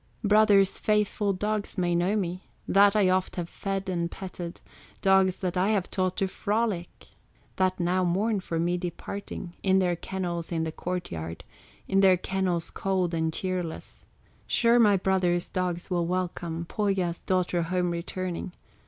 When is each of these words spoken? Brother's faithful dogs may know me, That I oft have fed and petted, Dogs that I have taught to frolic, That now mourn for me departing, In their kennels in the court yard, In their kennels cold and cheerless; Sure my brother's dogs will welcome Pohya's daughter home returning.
Brother's 0.23 0.79
faithful 0.79 1.31
dogs 1.31 1.77
may 1.77 1.93
know 1.93 2.15
me, 2.15 2.49
That 2.67 2.95
I 2.95 3.07
oft 3.11 3.35
have 3.35 3.47
fed 3.47 3.87
and 3.87 4.09
petted, 4.09 4.59
Dogs 5.03 5.37
that 5.41 5.55
I 5.55 5.67
have 5.69 5.91
taught 5.91 6.17
to 6.17 6.27
frolic, 6.27 7.09
That 7.57 7.79
now 7.79 8.03
mourn 8.03 8.39
for 8.39 8.57
me 8.59 8.79
departing, 8.79 9.53
In 9.61 9.77
their 9.77 9.95
kennels 9.95 10.51
in 10.51 10.63
the 10.63 10.71
court 10.71 11.11
yard, 11.11 11.43
In 11.87 11.99
their 11.99 12.17
kennels 12.17 12.71
cold 12.71 13.13
and 13.13 13.31
cheerless; 13.31 14.03
Sure 14.47 14.79
my 14.79 14.97
brother's 14.97 15.47
dogs 15.49 15.91
will 15.91 16.07
welcome 16.07 16.65
Pohya's 16.65 17.21
daughter 17.21 17.61
home 17.61 17.91
returning. 17.91 18.53